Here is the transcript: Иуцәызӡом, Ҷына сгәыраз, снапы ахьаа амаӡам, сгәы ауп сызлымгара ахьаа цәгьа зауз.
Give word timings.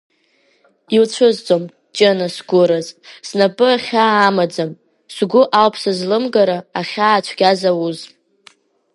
Иуцәызӡом, 0.95 1.63
Ҷына 1.95 2.27
сгәыраз, 2.35 2.87
снапы 3.27 3.67
ахьаа 3.75 4.15
амаӡам, 4.27 4.71
сгәы 5.15 5.41
ауп 5.59 5.75
сызлымгара 5.81 6.57
ахьаа 6.79 7.19
цәгьа 7.25 7.51
зауз. 7.59 7.99